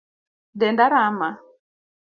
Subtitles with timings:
[0.59, 1.29] Denda rama